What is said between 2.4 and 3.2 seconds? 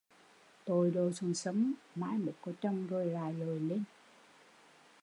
có chồng rồi